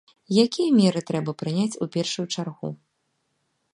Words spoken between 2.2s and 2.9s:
чаргу?